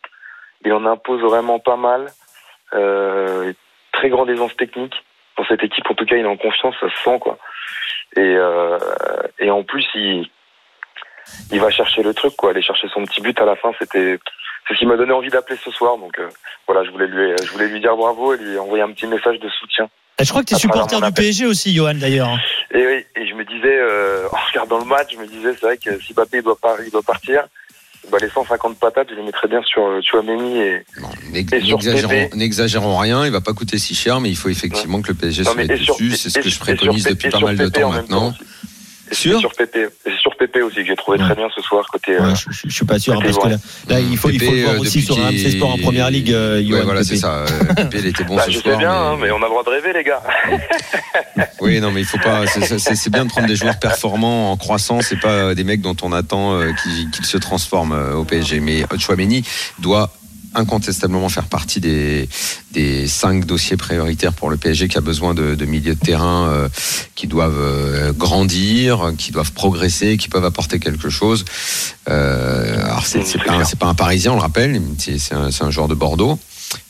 [0.65, 2.07] il en impose vraiment pas mal.
[2.75, 3.53] Euh,
[3.93, 4.95] très grande aisance technique.
[5.37, 7.39] Dans cette équipe, en tout cas, il est en confiance, ça se sent, quoi.
[8.17, 8.79] Et, euh,
[9.41, 10.31] et en plus, il,
[11.51, 12.51] il va chercher le truc, quoi.
[12.51, 14.21] Aller chercher son petit but à la fin, c'était
[14.69, 15.99] c'est ce qui m'a donné envie d'appeler ce soir.
[15.99, 16.29] Donc euh,
[16.69, 19.41] voilà, je voulais lui, je voulais lui dire bravo et lui envoyer un petit message
[19.41, 19.91] de soutien.
[20.19, 21.15] Et je crois que tu es travers supporter du.
[21.15, 22.39] PSG aussi, Johan, d'ailleurs.
[22.75, 25.67] Et oui, et je me disais, euh, en regardant le match, je me disais, c'est
[25.67, 27.47] vrai que si Mbappé doit, pas, il doit partir,
[28.11, 30.83] bah, les 150 patates, je les mettrais bien sur euh, Chouameni et,
[31.33, 31.79] N'ex- et sur
[32.35, 35.43] N'exagérons rien, il va pas coûter si cher, mais il faut effectivement que le PSG
[35.43, 36.17] Non, se mette et sur- dessus.
[36.17, 38.33] C'est ce que je sur préconise depuis pas sur mal de temps maintenant.
[39.13, 42.13] sur c'est sur Pépé aussi que j'ai trouvé très bien ce soir côté.
[42.13, 43.57] euh, Ouais, je, je- je suis pas sûr parce que là,
[43.89, 46.11] là, il faut il faut le voir euh, aussi sur qu'il- RMC Sport en première
[46.11, 46.33] ligue.
[46.33, 47.45] euh, Ouais, voilà, c'est ça.
[47.77, 48.75] Pépé, il était bon Bah, ce je soir.
[48.75, 50.23] sais bien, mais- hein, mais on a le droit de rêver, les gars.
[51.61, 52.47] Oui, non, mais il faut pas.
[52.47, 56.13] c'est- bien de prendre des joueurs performants en croissance et pas des mecs dont on
[56.13, 58.61] attend euh, qu'ils se transforment euh, au PSG.
[58.61, 59.45] Mais Chouameni
[59.79, 60.11] doit
[60.57, 62.29] incontestablement faire partie des,
[62.73, 66.49] des cinq dossiers prioritaires pour le PSG qui a besoin de, de milieux de terrain
[66.49, 66.69] euh,
[67.15, 71.45] qui doivent euh, grandir, qui doivent progresser, qui peuvent apporter quelque chose.
[72.09, 75.71] Euh, alors c'est pas, un- c'est pas un Parisien, on le rappelle, c'est un, un
[75.71, 76.39] joueur de Bordeaux.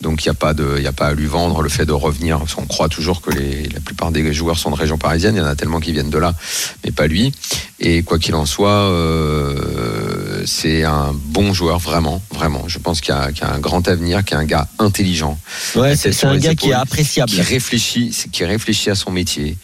[0.01, 1.85] Donc il n'y a pas de, il y a pas à lui vendre le fait
[1.85, 2.39] de revenir.
[2.39, 5.35] Parce qu'on croit toujours que les, la plupart des joueurs sont de région parisienne.
[5.35, 6.35] Il y en a tellement qui viennent de là,
[6.83, 7.33] mais pas lui.
[7.79, 10.16] Et quoi qu'il en soit, euh,
[10.47, 12.65] c'est un bon joueur vraiment, vraiment.
[12.69, 14.47] Je pense qu'il y, a qu'il y a un grand avenir, qu'il y a un
[14.47, 15.39] gars intelligent.
[15.75, 17.31] Ouais, c'est un gars qui est appréciable.
[17.31, 19.59] qui réfléchit, qui réfléchit à son métier,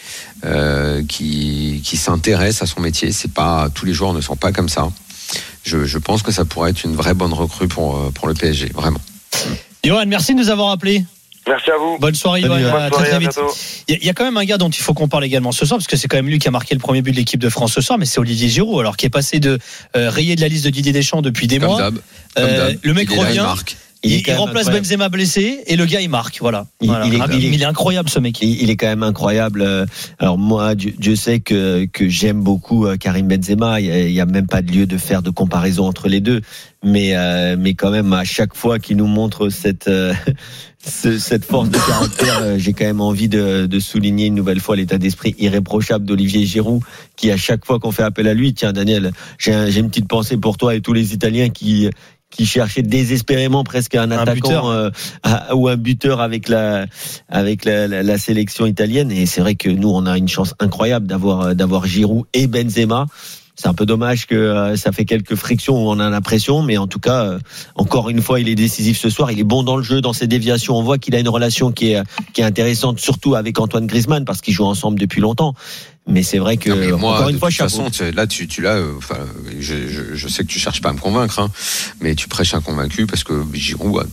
[0.44, 3.12] euh, qui, qui s'intéresse à son métier.
[3.12, 4.90] C'est pas tous les joueurs ne sont pas comme ça.
[5.64, 8.34] Je, je pense que ça pourrait être une vraie bonne recrue pour euh, pour le
[8.34, 9.00] PSG, vraiment.
[9.84, 11.04] Johan, merci de nous avoir appelé.
[11.48, 11.98] Merci à vous.
[11.98, 12.44] Bonne soirée.
[12.44, 13.38] À Bonne très, soirée, très vite.
[13.88, 15.24] Il y, a- il y a quand même un gars dont il faut qu'on parle
[15.24, 17.10] également ce soir, parce que c'est quand même lui qui a marqué le premier but
[17.10, 19.58] de l'équipe de France ce soir, mais c'est Olivier Giroud, alors qui est passé de
[19.96, 21.90] euh, rayé de la liste de Didier Deschamps depuis des Comme mois.
[22.38, 23.54] Euh, le mec là,
[24.04, 24.86] il remplace incroyable.
[24.86, 26.38] Benzema blessé et le gars il marque.
[26.40, 26.66] Voilà.
[26.80, 27.06] Il- Voilà.
[27.06, 28.40] il est- Ah, il est- incroyable ce mec.
[28.42, 29.62] Il, est quand même incroyable.
[29.62, 29.86] Euh,
[30.18, 33.80] Alors moi, Dieu, Dieu sait que, que j'aime beaucoup euh, Karim Benzema.
[33.80, 36.40] Il y a- même pas de lieu de faire de comparaison entre les deux.
[36.84, 40.12] Mais euh, mais quand même, à chaque fois qu'il nous montre cette euh,
[40.84, 44.74] ce- cette force de caractère, j'ai quand même envie de, de souligner une nouvelle fois
[44.74, 46.82] l'état d'esprit irréprochable d'Olivier Giroud,
[47.14, 50.36] qui à chaque fois qu'on fait appel à lui, tiens Daniel, j'ai une petite pensée
[50.38, 51.88] pour toi et tous les Italiens qui
[52.32, 54.90] qui cherchaient désespérément presque un, Un attaquant euh,
[55.22, 56.86] à- ou un buteur avec la
[57.28, 60.54] avec la, la- la sélection italienne et c'est vrai que nous on a une chance
[60.58, 63.06] incroyable d'avoir euh, d'avoir Giroud et Benzema.
[63.54, 66.78] C'est un peu dommage que euh, ça fait quelques frictions où on a l'impression, mais
[66.78, 67.38] en tout cas, euh,
[67.76, 69.30] encore une fois, il est décisif ce soir.
[69.30, 70.74] Il est bon dans le jeu, dans ses déviations.
[70.74, 74.24] On voit qu'il a une relation qui est qui est intéressante, surtout avec Antoine Griezmann
[74.24, 75.54] parce qu'ils jouent ensemble depuis longtemps.
[76.08, 78.48] Mais c'est vrai que Non, moi, encore une de fois, toute façon, tu- là, tu,
[78.48, 78.74] tu l'as.
[78.76, 79.18] euh, Enfin,
[79.60, 81.50] je, je, je sais que tu cherches pas à me convaincre, hein,
[82.00, 84.06] mais tu prêches un convaincu parce que Giroud, a-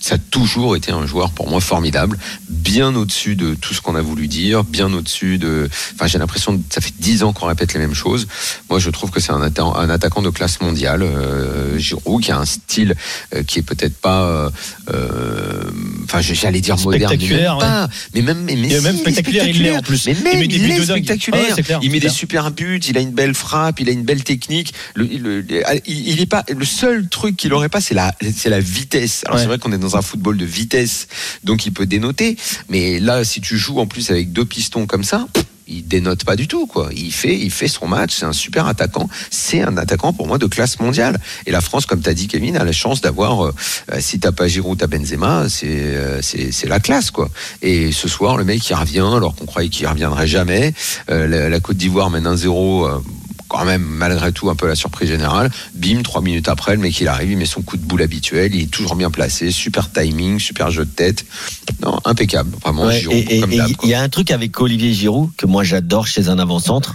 [0.00, 3.94] ça a toujours été un joueur pour moi formidable, bien au-dessus de tout ce qu'on
[3.94, 5.68] a voulu dire, bien au-dessus de.
[5.94, 8.26] Enfin, j'ai l'impression que ça fait dix ans qu'on répète les mêmes choses.
[8.70, 12.32] Moi, je trouve que c'est un, atta- un attaquant de classe mondiale, euh, Giroud, qui
[12.32, 12.94] a un style
[13.34, 14.22] euh, qui est peut-être pas.
[14.24, 14.50] euh,
[14.90, 15.62] euh,
[16.04, 17.88] Enfin, j'allais dire moderne, mais Spectaculaire, même pas.
[18.14, 20.06] Mais même, mais, mais Et même si, spectaculaire, il en plus.
[20.06, 20.96] Mais Il même, met des il buts est de dingue.
[21.04, 21.42] spectaculaire.
[21.44, 23.88] Ah ouais, c'est clair, il met des super buts, il a une belle frappe, il
[23.90, 24.72] a une belle technique.
[24.94, 25.44] Le, le-
[25.86, 29.22] il, il est pas le seul truc qu'il aurait pas, c'est la, c'est la vitesse.
[29.26, 29.42] Alors Ouais.
[29.42, 31.08] c'est vrai qu'on est dans un football de vitesse,
[31.44, 32.36] donc il peut dénoter.
[32.68, 35.26] Mais là, si tu joues en plus avec deux pistons comme ça.
[35.70, 36.88] Il dénote pas du tout, quoi.
[36.96, 38.14] Il fait, il fait son match.
[38.16, 39.06] C'est un super attaquant.
[39.30, 41.20] C'est un attaquant pour moi de classe mondiale.
[41.44, 43.44] Et la France, comme tu as dit, Kevin, a la chance d'avoir.
[43.44, 43.54] euh,
[43.92, 45.46] euh, si t'as pas Giroud, t'as Benzema.
[45.50, 47.28] C'est, euh, c'est, c'est la classe, quoi.
[47.60, 50.72] Et ce soir, le mec il revient alors qu'on croyait qu'il reviendrait jamais.
[51.10, 53.02] Euh, la, la Côte d'Ivoire mène 1-0.
[53.48, 55.50] Quand même, malgré tout, un peu la surprise générale.
[55.74, 58.54] Bim, trois minutes après, le mec il arrive, il met son coup de boule habituel,
[58.54, 61.24] il est toujours bien placé, super timing, super jeu de tête.
[61.82, 62.86] Non, impeccable, vraiment.
[62.86, 66.06] Ouais, Giroud, et comme il y a un truc avec Olivier Giroud que moi j'adore
[66.06, 66.94] chez un avant-centre.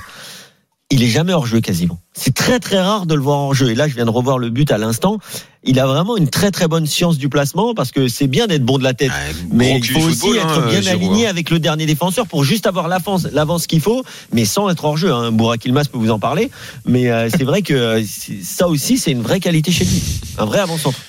[0.92, 2.00] Il est jamais hors jeu quasiment.
[2.14, 3.72] C'est très très rare de le voir hors jeu.
[3.72, 5.18] Et là, je viens de revoir le but à l'instant.
[5.66, 8.66] Il a vraiment une très très bonne science du placement parce que c'est bien d'être
[8.66, 9.12] bon de la tête.
[9.52, 11.30] Mais gros il faut aussi football, être hein, bien Giroud, aligné hein.
[11.30, 14.98] avec le dernier défenseur pour juste avoir l'avance, l'avance qu'il faut, mais sans être hors
[14.98, 15.12] jeu.
[15.14, 15.32] Hein.
[15.32, 16.52] Bourak peut vous en parler,
[16.86, 18.04] mais euh, c'est vrai que euh,
[18.44, 20.02] ça aussi c'est une vraie qualité chez lui,
[20.38, 21.00] un vrai avant-centre.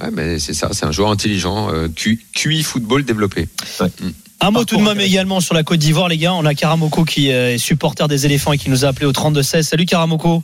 [0.00, 3.48] Ouais, mais c'est ça, c'est un joueur intelligent, euh, Q- QI football développé.
[3.80, 3.88] Ouais.
[4.00, 4.10] Mm.
[4.40, 6.34] Un mot tout de même également sur la Côte d'Ivoire, les gars.
[6.34, 9.12] On a Karamoko qui euh, est supporter des éléphants et qui nous a appelé au
[9.12, 9.62] 32-16.
[9.62, 10.42] Salut Karamoko.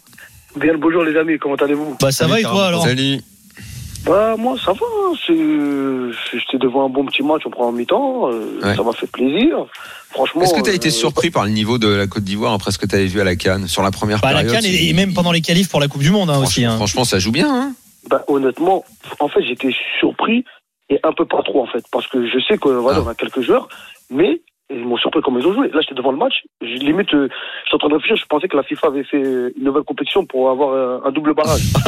[0.59, 1.96] Bien le bonjour les amis, comment allez-vous?
[2.01, 2.85] Bah ça Salut, va et toi alors?
[2.85, 3.20] Salut.
[4.05, 8.31] Bah moi ça va, hein, c'est- j'étais devant un bon petit match en première mi-temps,
[8.31, 8.75] euh, Ouais.
[8.77, 9.67] ça m'a fait plaisir.
[10.11, 10.43] Franchement.
[10.43, 12.71] Est-ce que tu as été euh, surpris par le niveau de la Côte d'Ivoire après
[12.71, 14.71] ce que tu avais vu à la Cannes sur la première Bah, la période Cannes
[14.71, 16.62] et, même pendant les qualifs pour la Coupe du Monde hein, aussi.
[16.62, 16.77] franchement, hein.
[16.77, 17.49] franchement, ça joue bien.
[17.49, 17.73] Hein
[18.11, 18.85] bah, honnêtement,
[19.21, 20.45] en fait j'étais surpris
[20.91, 23.15] et un peu pas trop en fait, parce que je sais que voilà, on a
[23.15, 23.69] quelques joueurs,
[24.11, 24.43] mais
[24.74, 25.68] ils m'ont surpris comment ils ont joué.
[25.68, 27.28] Là, j'étais devant le match, je, limite, euh,
[27.64, 30.24] j'étais en train de réfléchir, je pensais que la FIFA avait fait une nouvelle compétition
[30.24, 31.61] pour avoir euh, un double barrage.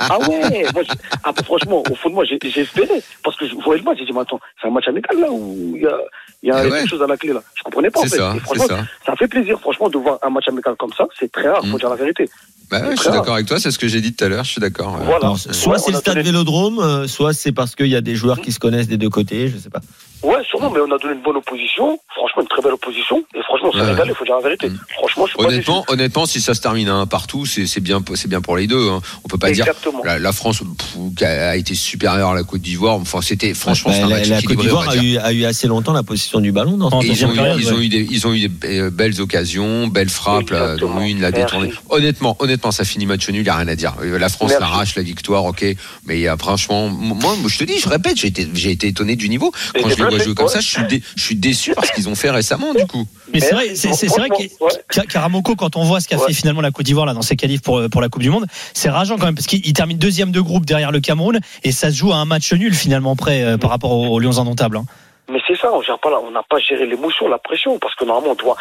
[0.00, 0.92] ah ouais, moi, je-
[1.24, 3.84] ah, bah, franchement, au fond de moi, j'ai j'ai espéré, parce que je voyais le
[3.84, 5.98] match, j'ai dit, mais attends, c'est un match amical là, où il y a,
[6.42, 7.42] il y a Eh quelque chose à la clé là.
[7.54, 8.16] Je comprenais pas en C'est fait.
[8.18, 8.84] ça, Et c'est franchement, ça.
[9.06, 11.78] ça fait plaisir, franchement, de voir un match amical comme ça, c'est très rare, faut
[11.78, 12.28] dire la vérité.
[12.70, 14.42] Bah ouais, je suis d'accord avec toi, c'est ce que j'ai dit tout à l'heure,
[14.44, 14.94] je suis d'accord.
[14.94, 15.04] ouais.
[15.04, 15.18] Voilà.
[15.26, 18.16] Alors, soit Ouais, c'est le stade Vélodrome, euh, soit c'est parce qu'il y a des
[18.16, 19.80] joueurs qui se connaissent des deux côtés, je sais pas.
[20.22, 23.42] Ouais, sûrement, mais on a donné une bonne opposition, franchement, une très belle opposition, et
[23.42, 23.90] franchement, on s'est Ouais.
[23.92, 24.70] régalé, faut dire la vérité.
[24.96, 25.54] Franchement, je suis pas déçu.
[25.70, 28.66] Honnêtement, honnêtement, si ça se termine un partout, c'est c'est bien, c'est bien pour les
[28.66, 28.88] deux.
[28.90, 29.00] hein.
[29.24, 30.00] On peut pas Exactement.
[30.02, 32.94] dire la, la France pff, a été supérieure à la Côte d'Ivoire.
[32.96, 35.44] Enfin, c'était franchement Bah, c'est un la, match la Côte d'Ivoire a eu, a eu
[35.44, 38.06] assez longtemps la position du ballon dans ils, ont eu, période, ils ont eu des,
[38.10, 41.00] ils ont eu des euh, belles occasions, belles frappes, dont Exactement.
[41.02, 41.72] une la détournée.
[41.90, 43.94] Honnêtement, honnêtement, ça finit match nul, il n'y a rien à dire.
[44.02, 45.64] Euh, La France l'arrache la victoire, ok,
[46.06, 48.70] mais il y a franchement, moi, moi, je te dis, je répète, j'ai été, j'ai
[48.72, 49.52] été étonné du niveau.
[49.80, 52.08] Quand je vois jouer comme ça, je suis, dé- je suis déçu par ce qu'ils
[52.08, 53.06] ont fait récemment, du coup.
[53.32, 56.26] Mais c'est vrai, c'est vrai que Karamoko, quand on voit ce qu'a Ouais.
[56.28, 58.46] fait finalement la Côte d'Ivoire là dans ses qualifs pour pour la Coupe du Monde,
[58.74, 61.72] c'est rageant quand même parce qu'il il termine deuxième de groupe derrière le Cameroun et
[61.72, 64.38] ça se joue à un match nul finalement près euh, par rapport aux, aux Lions
[64.38, 64.76] indomptables.
[64.78, 64.84] hein.
[65.30, 67.94] Mais c'est ça, on gère pas là, on n'a pas géré l'émotion, la pression, parce
[67.96, 68.56] que normalement, on doit.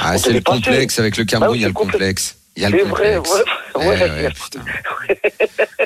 [0.00, 2.36] Ah, On c'est le complexe avec le Cameroun, Ah oui, il y a le complexe.
[2.60, 3.34] Il y a le C'est vrai, complexe.
[3.34, 3.42] ouais.
[3.74, 3.86] Eh Ouais.
[4.02, 4.60] ouais, putain.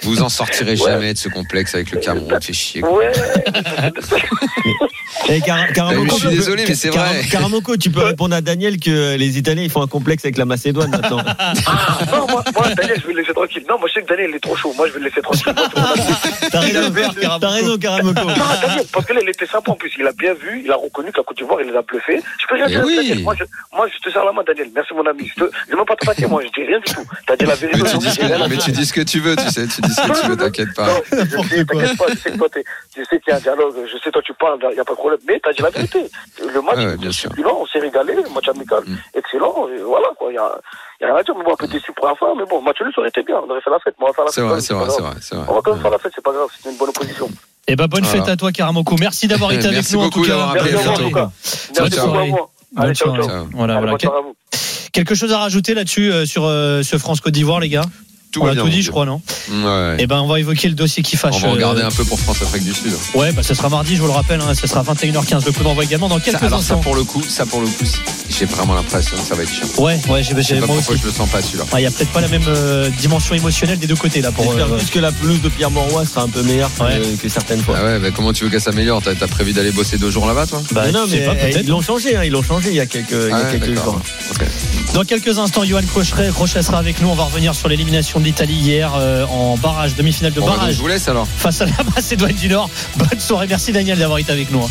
[0.03, 2.81] Vous en sortirez jamais de ce complexe avec le Cameroun, fait chier.
[2.81, 2.97] quoi.
[2.99, 3.13] Ouais.
[5.29, 7.23] Et Car- Karamoko, je suis désolé, mais c'est Car- vrai.
[7.31, 10.45] Karamoko, tu peux répondre à Daniel que les Italiens ils font un complexe avec la
[10.45, 11.19] Macédoine maintenant.
[12.13, 13.65] non, moi, moi, Daniel, je vais le laisser tranquille.
[13.69, 14.73] Non, moi, je sais que Daniel, il est trop chaud.
[14.77, 15.53] Moi, je vais le laisser tranquille.
[16.51, 16.93] T'as raison,
[17.31, 18.13] t'as raison.
[18.13, 19.93] Non, Daniel, parce que là, il était sympa en plus.
[19.99, 22.21] Il a bien vu, il a reconnu que la Côte d'Ivoire, il les a bluffés.
[22.41, 22.97] Je peux rien Eh dire, oui.
[22.97, 23.23] Daniel.
[23.23, 24.69] Moi je, moi, je te serre la main, Daniel.
[24.75, 25.31] Merci, mon ami.
[25.37, 26.43] Je vais même pas te passer, moi.
[26.43, 27.05] Je dis rien du tout.
[27.27, 27.81] T'as dit la vérité.
[27.83, 29.93] Mais tu, dis que, mais tu dis ce que tu veux, tu sais, tu dis
[29.93, 30.87] ce que tu veux, t'inquiète pas.
[30.87, 31.17] Non, je
[31.49, 32.65] sais, t'inquiète pas, je sais que toi, t'es-
[32.97, 34.85] je sais qu'il y a un dialogue, je sais, toi, tu parles, il n'y a
[34.85, 36.05] pas de problème, mais t'as dit la vérité.
[36.41, 37.31] Le match, Ouais, bien sûr.
[37.39, 38.97] on s'est régalé, le match amical, Mm.
[39.15, 40.51] excellent, et voilà, quoi, il y a,
[41.01, 42.45] il y a rien à dire, mais bon, un peu déçu pour la fin, mais
[42.49, 44.15] bon, match nul, ça aurait été bien, on aurait fait la fête, mais on va
[44.15, 44.51] faire la C'est fête.
[44.51, 45.45] vrai, c'est vrai, pas c'est vrai, c'est vrai.
[45.49, 47.31] On va quand même faire la fête, c'est pas grave, c'est une bonne opposition.
[47.67, 48.21] Et ben bonne Voilà.
[48.21, 48.97] fête à toi Karamoko.
[49.01, 50.29] Merci d'avoir été avec nous en beaucoup tout cas.
[50.33, 50.73] d'avoir appelé.
[50.73, 51.09] Merci à vous, en bientôt.
[51.09, 51.31] tout cas.
[51.75, 52.51] Ciao, Merci beaucoup à moi.
[52.77, 53.25] Allez, ciao, ciao.
[53.29, 53.47] Ciao.
[53.55, 54.74] Voilà, Allez, voilà.
[54.95, 57.85] Quelque chose à rajouter là-dessus euh, sur euh, ce France Côte d'Ivoire les gars?
[58.35, 59.21] Tout On va a bien, tout dit je crois non
[59.53, 59.97] Ouais.
[60.01, 61.37] Eh ben on va évoquer le dossier qui fâche.
[61.37, 62.93] On va regarder euh, un peu pour France-Afrique du Sud.
[63.15, 65.45] Ouais, bah ce sera mardi, je vous le rappelle, hein, ce sera 21h15.
[65.47, 66.81] Le coup d'envoi également dans Ça, quelques alors ça instants.
[66.81, 67.85] pour le coup, ça pour le coup,
[68.29, 69.69] j'ai vraiment l'impression que ça va être chiant.
[69.79, 71.03] Ouais, ouais, j'ai Je sais j'ai- pas moi pourquoi aussi.
[71.03, 71.65] je le sens pas celui-là.
[71.77, 74.45] Il y a peut-être pas la même euh, dimension émotionnelle des deux côtés là pour.
[74.47, 77.01] J'espère euh, juste que la pelouse de Pierre Mauroy sera un peu meilleure que, Ouais.
[77.23, 77.77] que certaines fois.
[77.79, 80.27] Ah ouais, bah comment tu veux qu'elle s'améliore T'as t'as prévu d'aller bosser deux jours
[80.27, 80.61] là-bas, toi?
[80.73, 81.61] Bah, non, mais pas, peut-être.
[81.63, 83.53] ils l'ont changé, hein, ils l'ont changé il y a quelques, il y a Ah
[83.53, 84.01] quelques jours.
[84.95, 85.81] Dans quelques instants, Johan
[86.33, 87.09] Crochet sera avec nous.
[87.09, 90.53] On va revenir sur l'élimination de l'Italie hier euh, en barrage, demi-finale de Bon, bah,
[90.57, 91.27] barrage je vous laisse alors.
[91.29, 92.71] face à la Macédoine du Nord.
[92.97, 94.63] Bonne soirée, merci Daniel d'avoir été avec nous.
[94.65, 94.69] hein.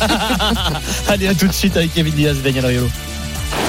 [1.08, 2.88] Allez, à tout de suite avec Kevin Diaz et Daniel Riolo.